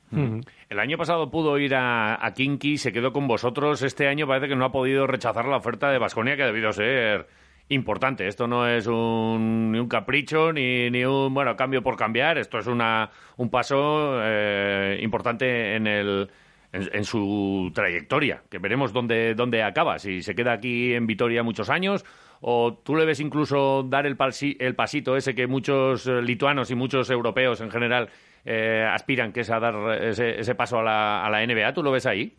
El 0.70 0.80
año 0.80 0.98
pasado 0.98 1.30
pudo 1.30 1.58
ir 1.60 1.76
a, 1.76 2.26
a 2.26 2.34
Kinky, 2.34 2.78
se 2.78 2.94
quedó 2.94 3.12
con 3.12 3.28
vosotros, 3.28 3.84
este 3.84 4.08
año 4.08 4.28
parece 4.28 4.48
que 4.48 4.56
no 4.56 4.64
ha 4.64 4.72
podido 4.72 5.08
rechazar 5.08 5.46
la 5.46 5.58
oferta 5.58 5.92
de 5.92 6.00
Vasconia, 6.00 6.38
que 6.38 6.44
ha 6.44 6.48
debido 6.48 6.72
ser 6.72 7.28
importante. 7.70 8.28
Esto 8.28 8.48
no 8.48 8.68
es 8.68 8.88
un, 8.88 9.72
ni 9.72 9.80
un 9.80 9.88
capricho 9.88 10.52
ni, 10.52 10.90
ni 10.90 11.06
un 11.06 11.34
bueno 11.34 11.56
cambio 11.56 11.82
por 11.82 11.96
cambiar. 11.96 12.38
Esto 12.38 12.60
es 12.60 12.68
una, 12.68 13.10
un 13.38 13.50
paso 13.50 14.20
eh, 14.22 15.00
importante 15.02 15.76
en 15.76 15.88
el 15.88 16.30
en, 16.72 17.04
su 17.04 17.72
trayectoria, 17.74 18.44
que 18.50 18.60
veremos 18.60 18.94
dónde, 18.94 19.34
dónde 19.34 19.64
acaba, 19.64 19.98
si 19.98 20.22
se 20.22 20.36
queda 20.36 20.54
aquí 20.54 20.94
en 20.94 21.08
Vitoria 21.08 21.42
muchos 21.42 21.70
años 21.70 22.06
o 22.42 22.74
tú 22.74 22.96
le 22.96 23.06
ves 23.06 23.20
incluso 23.20 23.84
dar 23.84 24.06
el, 24.06 24.18
el 24.60 24.76
pasito 24.76 25.18
ese 25.18 25.36
que 25.36 25.48
muchos 25.48 26.08
eh, 26.08 26.22
lituanos 26.22 26.72
y 26.72 26.76
muchos 26.76 27.10
europeos 27.10 27.60
en 27.62 27.72
general 27.72 28.10
eh, 28.46 28.88
aspiran, 28.90 29.34
que 29.34 29.42
es 29.42 29.50
a 29.50 29.60
dar 29.60 30.04
ese, 30.04 30.40
ese 30.40 30.56
paso 30.56 30.80
a 30.80 30.84
la, 30.84 31.26
a 31.26 31.30
la 31.30 31.46
NBA, 31.46 31.74
¿tú 31.74 31.84
lo 31.84 31.92
ves 31.92 32.06
ahí? 32.06 32.38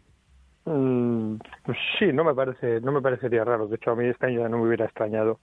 Mm, 0.72 1.38
pues 1.64 1.76
sí, 1.98 2.12
no 2.12 2.22
me 2.22 2.32
parece, 2.32 2.80
no 2.80 2.92
me 2.92 3.02
parecería 3.02 3.44
raro. 3.44 3.66
De 3.66 3.74
hecho, 3.74 3.90
a 3.90 3.96
mí 3.96 4.06
este 4.06 4.26
año 4.26 4.42
ya 4.42 4.48
no 4.48 4.58
me 4.58 4.68
hubiera 4.68 4.84
extrañado, 4.84 5.40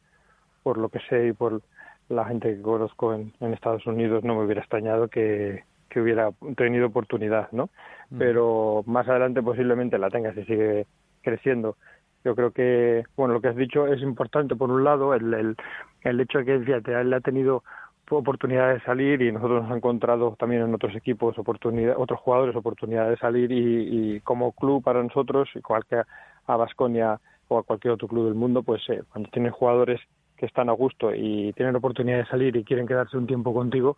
por 0.63 0.77
lo 0.77 0.87
que 0.87 0.99
sé 1.09 1.27
y 1.27 1.33
por 1.33 1.61
la 2.07 2.25
gente 2.25 2.55
que 2.55 2.61
conozco 2.61 3.13
en, 3.13 3.33
Estados 3.41 3.85
Unidos, 3.85 4.23
no 4.23 4.35
me 4.35 4.45
hubiera 4.45 4.61
extrañado 4.61 5.09
que, 5.09 5.65
que 5.89 5.99
hubiera 5.99 6.29
tenido 6.55 6.87
oportunidad, 6.87 7.51
¿no? 7.51 7.65
Mm. 8.09 8.17
Pero 8.19 8.83
más 8.85 9.07
adelante 9.09 9.43
posiblemente 9.43 9.97
la 9.97 10.09
tenga 10.09 10.33
si 10.33 10.45
sigue 10.45 10.87
creciendo. 11.23 11.75
Yo 12.23 12.33
creo 12.33 12.51
que, 12.51 13.03
bueno, 13.17 13.33
lo 13.33 13.41
que 13.41 13.49
has 13.49 13.55
dicho 13.57 13.85
es 13.87 14.01
importante 14.01 14.55
por 14.55 14.71
un 14.71 14.85
lado, 14.85 15.13
el, 15.13 15.33
el, 15.33 15.55
el 16.03 16.19
hecho 16.21 16.39
de 16.39 16.45
que, 16.45 16.59
fíjate, 16.59 16.93
él 16.93 17.13
ha 17.13 17.19
tenido 17.19 17.63
oportunidad 18.09 18.73
de 18.73 18.81
salir 18.81 19.21
y 19.21 19.31
nosotros 19.31 19.61
nos 19.61 19.65
hemos 19.65 19.77
encontrado 19.77 20.35
también 20.39 20.61
en 20.63 20.73
otros 20.73 20.95
equipos 20.95 21.37
oportunidad, 21.37 21.95
otros 21.97 22.19
jugadores 22.19 22.55
oportunidad 22.55 23.09
de 23.09 23.17
salir 23.17 23.51
y, 23.51 24.19
como 24.21 24.51
club 24.53 24.83
para 24.83 25.03
nosotros, 25.03 25.49
igual 25.55 25.85
que 25.85 26.01
a 26.47 26.55
Basconia 26.55 27.19
o 27.49 27.59
a 27.59 27.63
cualquier 27.63 27.93
otro 27.93 28.07
club 28.07 28.25
del 28.25 28.35
mundo, 28.35 28.63
pues 28.63 28.81
eh, 28.89 29.03
cuando 29.11 29.29
tienes 29.29 29.53
jugadores 29.53 29.99
que 30.37 30.45
están 30.45 30.69
a 30.69 30.73
gusto 30.73 31.13
y 31.15 31.51
tienen 31.53 31.75
oportunidad 31.75 32.19
de 32.19 32.25
salir 32.27 32.55
y 32.55 32.63
quieren 32.63 32.87
quedarse 32.87 33.17
un 33.17 33.25
tiempo 33.25 33.53
contigo, 33.53 33.97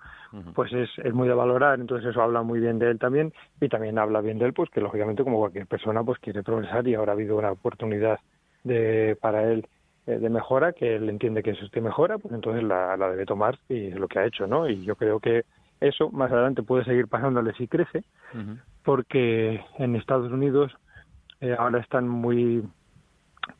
pues 0.55 0.71
es, 0.71 0.89
es 1.03 1.13
muy 1.13 1.27
de 1.27 1.33
valorar, 1.33 1.79
entonces 1.79 2.09
eso 2.09 2.21
habla 2.21 2.43
muy 2.43 2.61
bien 2.61 2.79
de 2.79 2.91
él 2.91 2.97
también 2.97 3.33
y 3.59 3.67
también 3.67 3.99
habla 3.99 4.21
bien 4.21 4.39
de 4.39 4.45
él, 4.45 4.53
pues 4.53 4.69
que 4.69 4.79
lógicamente 4.79 5.23
como 5.23 5.39
cualquier 5.39 5.67
persona 5.67 6.01
pues 6.01 6.17
quiere 6.19 6.41
progresar 6.41 6.87
y 6.87 6.95
ahora 6.95 7.11
ha 7.11 7.15
habido 7.15 7.37
una 7.37 7.51
oportunidad 7.51 8.19
de 8.63 9.17
para 9.19 9.51
él 9.51 9.67
de 10.17 10.29
mejora, 10.29 10.73
que 10.73 10.95
él 10.95 11.09
entiende 11.09 11.43
que 11.43 11.53
de 11.53 11.81
mejora, 11.81 12.17
pues 12.17 12.33
entonces 12.33 12.63
la, 12.63 12.97
la 12.97 13.09
debe 13.09 13.25
tomar 13.25 13.59
y 13.67 13.87
es 13.87 13.95
lo 13.99 14.07
que 14.07 14.19
ha 14.19 14.25
hecho, 14.25 14.47
¿no? 14.47 14.67
Y 14.67 14.83
yo 14.83 14.95
creo 14.95 15.19
que 15.19 15.45
eso 15.79 16.09
más 16.11 16.31
adelante 16.31 16.63
puede 16.63 16.83
seguir 16.85 17.07
pasándole 17.07 17.53
si 17.53 17.67
crece, 17.67 18.03
porque 18.83 19.61
en 19.77 19.95
Estados 19.95 20.31
Unidos 20.31 20.73
eh, 21.41 21.55
ahora 21.57 21.79
están 21.79 22.07
muy 22.07 22.63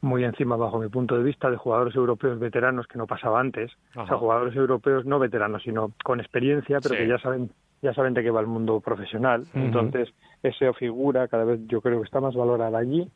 muy 0.01 0.24
encima 0.24 0.56
bajo 0.56 0.77
mi 0.77 0.88
punto 0.88 1.18
de 1.18 1.24
vista 1.24 1.50
de 1.50 1.58
jugadores 1.58 1.96
europeos 1.96 2.38
veteranos 2.39 2.86
que 2.86 2.98
no 2.98 3.08
pasaba 3.08 3.39
antes, 3.39 3.72
o 3.96 4.06
sea, 4.06 4.18
jugadores 4.18 4.56
europeos 4.56 5.06
no 5.06 5.18
veteranos, 5.18 5.63
sino 5.63 5.94
con 6.03 6.20
experiencia, 6.20 6.79
pero 6.82 6.96
que 6.96 7.08
ya 7.08 7.18
saben 7.20 7.50
ya 7.82 7.94
saben 7.94 8.13
de 8.13 8.22
qué 8.22 8.29
va 8.29 8.41
el 8.41 8.48
mundo 8.48 8.82
profesional. 8.82 9.46
Entonces, 9.53 10.10
esa 10.44 10.74
figura 10.74 11.27
cada 11.27 11.46
vez 11.46 11.62
yo 11.68 11.82
creo 11.82 12.00
que 12.01 12.06
está 12.06 12.20
más 12.20 12.36
valorada 12.36 12.77
allí 12.77 13.10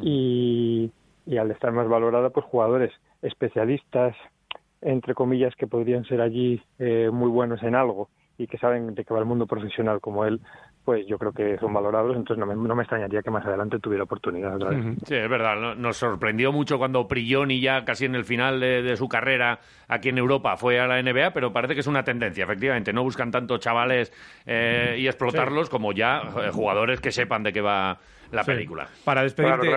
y, 0.00 0.90
y 1.28 1.36
al 1.36 1.50
estar 1.50 1.70
más 1.72 1.86
valorada, 1.86 2.30
pues 2.30 2.46
jugadores 2.46 2.90
especialistas, 3.20 4.16
entre 4.80 5.14
comillas, 5.14 5.54
que 5.56 5.66
podrían 5.66 6.04
ser 6.06 6.22
allí 6.22 6.62
eh, 6.78 7.10
muy 7.12 7.28
buenos 7.28 7.62
en 7.62 7.74
algo 7.74 8.08
y 8.38 8.46
que 8.46 8.56
saben 8.56 8.94
de 8.94 9.04
qué 9.04 9.12
va 9.12 9.20
el 9.20 9.26
mundo 9.26 9.46
profesional 9.46 10.00
como 10.00 10.24
él, 10.24 10.40
pues 10.86 11.06
yo 11.06 11.18
creo 11.18 11.32
que 11.32 11.58
son 11.58 11.74
valorados, 11.74 12.16
entonces 12.16 12.38
no 12.38 12.46
me, 12.46 12.54
no 12.54 12.74
me 12.74 12.82
extrañaría 12.82 13.20
que 13.20 13.30
más 13.30 13.44
adelante 13.44 13.78
tuviera 13.78 14.04
oportunidad 14.04 14.56
otra 14.56 14.70
vez. 14.70 14.96
Sí, 15.04 15.16
es 15.16 15.28
verdad, 15.28 15.76
nos 15.76 15.98
sorprendió 15.98 16.50
mucho 16.50 16.78
cuando 16.78 17.06
Prilloni 17.06 17.60
ya 17.60 17.84
casi 17.84 18.06
en 18.06 18.14
el 18.14 18.24
final 18.24 18.58
de, 18.58 18.96
su 18.96 19.06
carrera 19.06 19.58
aquí 19.86 20.08
en 20.08 20.16
Europa 20.16 20.56
fue 20.56 20.80
a 20.80 20.86
la 20.86 21.02
NBA, 21.02 21.32
pero 21.34 21.52
parece 21.52 21.74
que 21.74 21.80
es 21.80 21.86
una 21.86 22.04
tendencia, 22.04 22.44
efectivamente, 22.44 22.94
no 22.94 23.02
buscan 23.02 23.30
tanto 23.30 23.58
chavales 23.58 24.14
eh, 24.46 24.96
y 24.98 25.06
explotarlos 25.08 25.68
como 25.68 25.92
ya 25.92 26.22
eh, 26.42 26.50
jugadores 26.52 27.02
que 27.02 27.12
sepan 27.12 27.42
de 27.42 27.52
qué 27.52 27.60
va 27.60 27.98
la 28.30 28.44
película. 28.44 28.88
Para 29.04 29.22
despedirte, 29.22 29.68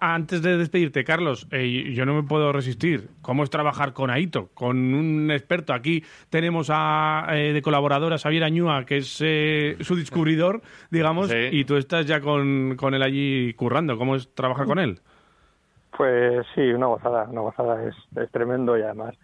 antes 0.00 0.42
de 0.42 0.56
despedirte, 0.56 1.04
Carlos, 1.04 1.46
eh, 1.50 1.92
yo 1.94 2.04
no 2.04 2.14
me 2.14 2.22
puedo 2.22 2.52
resistir. 2.52 3.08
¿Cómo 3.22 3.44
es 3.44 3.50
trabajar 3.50 3.92
con 3.92 4.10
Aito, 4.10 4.48
con 4.54 4.76
un 4.94 5.30
experto? 5.30 5.72
Aquí 5.72 6.04
tenemos 6.28 6.68
a, 6.72 7.26
eh, 7.30 7.52
de 7.52 7.62
colaboradora 7.62 8.18
Xavier 8.18 8.44
Añúa, 8.44 8.84
que 8.84 8.98
es 8.98 9.20
eh, 9.24 9.76
su 9.80 9.96
descubridor, 9.96 10.60
digamos, 10.90 11.32
y 11.32 11.64
tú 11.64 11.76
estás 11.76 12.06
ya 12.06 12.20
con, 12.20 12.76
con 12.76 12.94
él 12.94 13.02
allí 13.02 13.54
currando. 13.54 13.96
¿Cómo 13.96 14.16
es 14.16 14.34
trabajar 14.34 14.66
con 14.66 14.78
él? 14.78 14.98
Pues 15.96 16.46
sí, 16.54 16.62
una 16.72 16.86
gozada, 16.86 17.24
una 17.24 17.42
gozada, 17.42 17.86
es, 17.86 17.94
es 18.16 18.30
tremendo 18.30 18.76
y 18.76 18.82
además, 18.82 19.14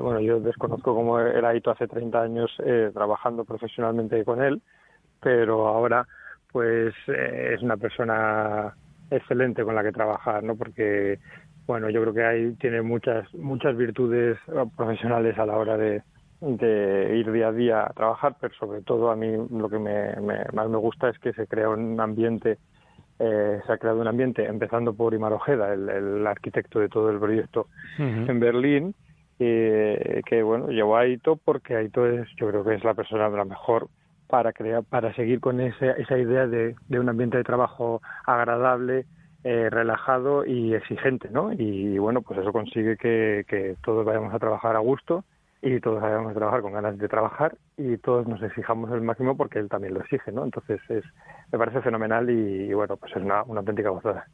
bueno, 0.00 0.20
yo 0.20 0.40
desconozco 0.40 0.94
cómo 0.94 1.20
era 1.20 1.50
Aito 1.50 1.70
hace 1.70 1.86
30 1.86 2.22
años 2.22 2.50
trabajando 2.94 3.44
profesionalmente 3.44 4.24
con 4.24 4.42
él, 4.42 4.62
pero 5.20 5.68
ahora 5.68 6.06
pues 6.52 6.94
eh, 7.08 7.54
es 7.54 7.62
una 7.62 7.76
persona 7.76 8.74
excelente 9.10 9.64
con 9.64 9.74
la 9.74 9.82
que 9.82 9.92
trabajar, 9.92 10.42
¿no? 10.42 10.56
Porque, 10.56 11.18
bueno, 11.66 11.90
yo 11.90 12.00
creo 12.02 12.14
que 12.14 12.24
ahí 12.24 12.52
tiene 12.54 12.82
muchas, 12.82 13.32
muchas 13.34 13.76
virtudes 13.76 14.38
profesionales 14.76 15.38
a 15.38 15.46
la 15.46 15.56
hora 15.56 15.76
de, 15.76 16.02
de 16.40 17.16
ir 17.18 17.30
día 17.30 17.48
a 17.48 17.52
día 17.52 17.82
a 17.82 17.92
trabajar, 17.92 18.36
pero 18.40 18.54
sobre 18.54 18.82
todo 18.82 19.10
a 19.10 19.16
mí 19.16 19.30
lo 19.50 19.68
que 19.68 19.78
me, 19.78 20.14
más 20.52 20.68
me 20.68 20.78
gusta 20.78 21.08
es 21.08 21.18
que 21.18 21.32
se 21.32 21.46
crea 21.46 21.68
un 21.68 22.00
ambiente, 22.00 22.58
eh, 23.18 23.60
se 23.66 23.72
ha 23.72 23.78
creado 23.78 24.00
un 24.00 24.08
ambiente, 24.08 24.46
empezando 24.46 24.94
por 24.94 25.12
Imar 25.12 25.32
Ojeda, 25.32 25.72
el, 25.72 26.26
arquitecto 26.26 26.80
de 26.80 26.88
todo 26.88 27.10
el 27.10 27.18
proyecto 27.18 27.66
en 27.98 28.40
Berlín, 28.40 28.94
eh, 29.38 30.22
que 30.24 30.42
bueno, 30.42 30.68
llevó 30.68 30.96
a 30.96 31.00
Aito 31.00 31.36
porque 31.36 31.76
Aito 31.76 32.06
es, 32.06 32.28
yo 32.36 32.48
creo 32.48 32.64
que 32.64 32.74
es 32.74 32.84
la 32.84 32.94
persona 32.94 33.28
la 33.28 33.44
mejor 33.44 33.88
para 34.30 34.52
crear, 34.52 34.84
para 34.84 35.12
seguir 35.14 35.40
con 35.40 35.60
esa, 35.60 35.92
esa 35.92 36.16
idea 36.16 36.46
de, 36.46 36.76
de 36.88 37.00
un 37.00 37.08
ambiente 37.08 37.36
de 37.36 37.44
trabajo 37.44 38.00
agradable, 38.24 39.06
eh, 39.42 39.68
relajado 39.70 40.44
y 40.44 40.74
exigente, 40.74 41.28
¿no? 41.30 41.52
Y, 41.52 41.98
bueno, 41.98 42.22
pues 42.22 42.38
eso 42.40 42.52
consigue 42.52 42.96
que, 42.96 43.44
que 43.48 43.76
todos 43.82 44.04
vayamos 44.04 44.32
a 44.34 44.38
trabajar 44.38 44.76
a 44.76 44.80
gusto 44.80 45.24
y 45.62 45.80
todos 45.80 46.00
vayamos 46.00 46.32
a 46.32 46.34
trabajar 46.34 46.62
con 46.62 46.72
ganas 46.72 46.98
de 46.98 47.08
trabajar 47.08 47.56
y 47.80 47.96
todos 47.98 48.26
nos 48.26 48.42
exijamos 48.42 48.90
el 48.92 49.00
máximo 49.00 49.36
porque 49.36 49.58
él 49.58 49.68
también 49.68 49.94
lo 49.94 50.00
exige, 50.00 50.30
¿no? 50.32 50.44
Entonces 50.44 50.80
es, 50.88 51.04
me 51.50 51.58
parece 51.58 51.80
fenomenal 51.80 52.28
y, 52.28 52.72
bueno, 52.74 52.96
pues 52.96 53.12
es 53.16 53.22
una, 53.22 53.42
una, 53.44 53.60
auténtica 53.60 53.88
gozada. 53.90 54.26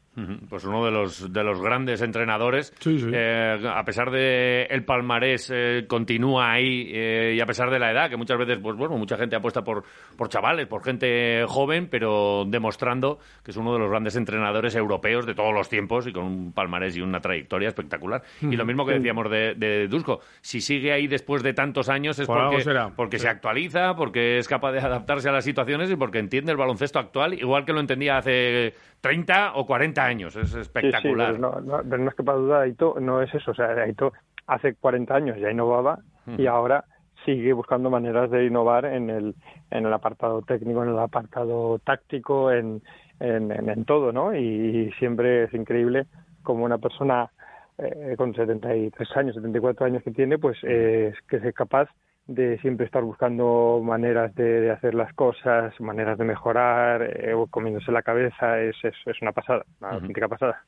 Pues 0.49 0.65
uno 0.65 0.85
de 0.85 0.91
los 0.91 1.33
de 1.33 1.45
los 1.45 1.61
grandes 1.61 2.01
entrenadores, 2.01 2.73
eh, 2.87 3.59
a 3.69 3.85
pesar 3.85 4.11
de 4.11 4.65
el 4.65 4.85
palmarés 4.85 5.53
eh, 5.55 5.85
continúa 5.87 6.53
ahí 6.53 6.91
eh, 6.93 7.35
y 7.37 7.41
a 7.41 7.47
pesar 7.47 7.71
de 7.71 7.79
la 7.79 7.91
edad, 7.93 8.09
que 8.09 8.17
muchas 8.17 8.39
veces, 8.39 8.59
pues 8.63 8.77
bueno, 8.77 8.97
mucha 8.97 9.17
gente 9.17 9.37
apuesta 9.37 9.63
por, 9.63 9.85
por 10.17 10.29
chavales, 10.29 10.67
por 10.67 10.83
gente 10.83 11.45
joven, 11.47 11.89
pero 11.91 12.45
demostrando 12.47 13.19
que 13.45 13.51
es 13.51 13.57
uno 13.57 13.75
de 13.75 13.79
los 13.79 13.91
grandes 13.91 14.17
entrenadores 14.17 14.75
europeos 14.75 15.27
de 15.27 15.35
todos 15.35 15.53
los 15.53 15.69
tiempos 15.69 16.07
y 16.07 16.13
con 16.13 16.25
un 16.25 16.53
palmarés 16.53 16.97
y 16.97 17.03
una 17.03 17.21
trayectoria 17.21 17.69
espectacular. 17.69 18.23
Y 18.41 18.57
lo 18.57 18.65
mismo 18.65 18.87
que 18.87 18.95
decíamos 18.95 19.31
de, 19.31 19.55
de 19.55 19.87
Dusko, 19.89 20.21
si 20.41 20.61
sigue 20.61 20.93
ahí 20.93 21.07
después 21.07 21.43
de 21.43 21.53
tantos 21.53 21.89
años 21.89 22.19
es 22.19 22.27
porque, 22.27 22.65
porque 22.97 23.19
se 23.19 23.29
actualiza, 23.37 23.95
porque 23.97 24.39
es 24.39 24.49
capaz 24.49 24.73
de 24.73 24.81
adaptarse 24.81 25.29
a 25.29 25.33
las 25.33 25.45
situaciones 25.45 25.91
y 25.91 25.97
porque 25.97 26.19
entiende 26.19 26.53
el 26.53 26.59
baloncesto 26.59 26.99
actual, 26.99 27.35
igual 27.35 27.65
que 27.65 27.73
lo 27.73 27.81
entendía 27.81 28.19
hace 28.19 28.75
30 29.01 29.53
o 29.55 29.67
40 29.67 30.05
años. 30.05 30.37
Es 30.37 30.55
espectacular. 30.55 31.35
Sí, 31.35 31.41
no, 31.41 31.61
no, 31.61 31.83
no, 31.83 32.09
es 32.09 32.15
que 32.15 32.23
para 32.23 32.39
duda, 32.39 32.61
Aito 32.63 32.97
no 33.01 33.23
es 33.23 33.33
eso. 33.35 33.53
O 33.53 33.55
sea, 33.55 33.69
Aito 33.69 34.13
hace 34.47 34.75
40 34.75 35.15
años 35.15 35.39
ya 35.39 35.51
innovaba 35.51 35.99
y 36.39 36.47
ahora 36.47 36.85
sigue 37.25 37.53
buscando 37.53 37.91
maneras 37.91 38.31
de 38.31 38.47
innovar 38.47 38.85
en 38.85 39.11
el, 39.11 39.35
en 39.71 39.87
el 39.87 39.93
apartado 39.93 40.43
técnico, 40.43 40.83
en 40.83 40.91
el 40.91 40.99
apartado 40.99 41.79
táctico, 41.81 42.51
en, 42.51 42.83
en, 43.21 43.51
en, 43.51 43.85
todo, 43.85 44.13
¿no? 44.13 44.35
Y, 44.35 44.93
siempre 44.99 45.45
es 45.45 45.55
increíble 45.55 46.07
como 46.43 46.65
una 46.65 46.79
persona 46.79 47.31
eh, 47.79 48.15
con 48.17 48.35
73 48.35 49.17
años, 49.17 49.35
74 49.35 49.87
años 49.87 50.03
que 50.03 50.11
tiene, 50.11 50.39
pues 50.39 50.57
eh, 50.63 51.13
que 51.29 51.37
es 51.37 51.55
capaz 51.55 51.89
de 52.27 52.59
siempre 52.59 52.87
estar 52.87 53.03
buscando 53.03 53.81
maneras 53.83 54.35
de, 54.35 54.71
hacer 54.71 54.95
las 54.95 55.13
cosas, 55.15 55.79
maneras 55.81 56.19
de 56.19 56.25
mejorar, 56.25 57.03
eh, 57.03 57.35
comiéndose 57.51 57.93
la 57.93 58.03
cabeza, 58.03 58.61
es, 58.61 58.77
es, 58.83 58.95
es 59.07 59.23
una 59.23 59.33
pasada, 59.33 59.65
una 59.81 59.91
auténtica 59.91 60.29
pasada. 60.29 60.65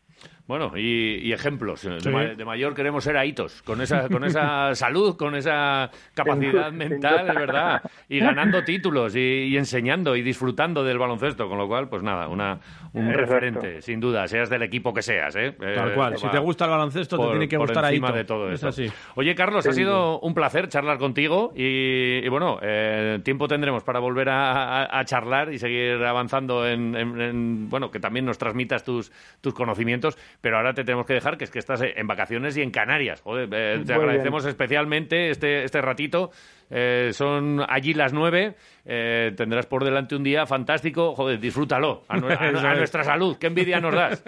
Bueno, 0.49 0.73
y, 0.75 1.31
ejemplos. 1.31 1.83
De, 1.83 2.45
mayor 2.47 2.73
queremos 2.73 3.05
ser 3.05 3.19
aitos, 3.19 3.61
con 3.61 3.83
esa, 3.83 4.09
con 4.09 4.25
esa 4.25 4.75
salud, 4.75 5.15
con 5.19 5.37
esa 5.37 5.91
capacidad 6.15 6.73
mental, 6.73 7.27
de 7.27 7.35
verdad, 7.35 7.83
y 8.09 8.19
ganando 8.19 8.65
títulos, 8.65 9.15
y, 9.15 9.55
enseñando, 9.59 10.17
y 10.17 10.23
disfrutando 10.23 10.83
del 10.83 10.97
baloncesto, 10.97 11.51
con 11.51 11.59
lo 11.59 11.69
cual, 11.69 11.91
pues 11.91 12.03
nada, 12.03 12.29
una, 12.29 12.61
un 12.95 13.13
referente, 13.13 13.83
sin 13.83 14.01
duda, 14.01 14.27
seas 14.27 14.49
del 14.49 14.63
equipo 14.63 14.95
que 14.95 15.03
seas. 15.03 15.37
¿eh? 15.37 15.53
Tal 15.53 15.93
cual, 15.93 16.17
si 16.17 16.27
te 16.29 16.39
gusta 16.39 16.65
el 16.65 16.71
baloncesto, 16.71 17.19
te 17.19 17.31
tiene 17.31 17.47
que 17.49 17.59
gustar 17.59 17.85
encima 17.85 18.11
de 18.13 18.25
todo 18.25 18.51
esto. 18.51 18.71
Oye, 19.17 19.35
Carlos, 19.35 19.67
ha 19.67 19.73
sido 19.73 20.19
un 20.21 20.33
placer 20.33 20.69
charlar 20.69 20.97
contigo, 20.97 21.53
y, 21.55 22.27
bueno, 22.31 22.59
eh, 22.63 23.21
tiempo 23.23 23.49
tendremos 23.49 23.85
para 23.85 23.99
volver 23.99 24.31
a, 24.31 25.05
charlar 25.05 25.53
y 25.53 25.59
seguir 25.59 26.03
avanzando 26.03 26.67
en, 26.67 26.97
en, 26.97 27.69
bueno, 27.69 27.91
que 27.91 28.01
también 28.01 28.25
nos 28.25 28.39
transmitas 28.39 28.83
tus, 28.83 29.13
tus 29.43 29.53
conocimientos 29.53 30.17
pero 30.41 30.57
ahora 30.57 30.73
te 30.73 30.85
tenemos 30.85 31.07
que 31.07 31.15
dejar, 31.15 31.37
que 31.37 31.45
es 31.45 31.51
que 31.51 31.59
estás 31.59 31.83
en 31.83 32.07
vacaciones 32.07 32.57
y 32.57 32.63
en 32.63 32.71
Canarias. 32.71 33.21
Joder, 33.23 33.49
eh, 33.53 33.83
te 33.85 33.93
agradecemos 33.93 34.45
especialmente 34.47 35.31
este, 35.31 35.65
este 35.65 35.81
ratito. 35.81 36.31
Eh, 36.71 37.11
son 37.13 37.61
allí 37.69 37.95
las 37.95 38.13
nueve. 38.13 38.55
Eh, 38.85 39.33
tendrás 39.37 39.67
por 39.67 39.85
delante 39.85 40.15
un 40.15 40.23
día 40.23 40.47
fantástico. 40.47 41.15
Joder, 41.15 41.41
disfrútalo. 41.41 42.03
A, 42.09 42.17
nuestra 42.77 43.03
salud. 43.03 43.37
Qué 43.39 43.49
envidia 43.49 43.81
nos 43.81 43.95
das. 43.95 44.25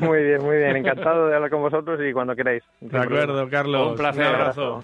Muy 0.00 0.22
bien, 0.22 0.42
muy 0.42 0.56
bien. 0.56 0.76
Encantado 0.76 1.28
de 1.28 1.34
hablar 1.34 1.50
con 1.50 1.60
vosotros 1.60 2.00
y 2.02 2.12
cuando 2.12 2.34
queráis. 2.34 2.62
De 2.80 2.98
acuerdo, 2.98 3.48
Carlos. 3.48 3.90
Un 3.90 3.96
placer. 3.96 4.26
Un 4.26 4.34
abrazo. 4.34 4.80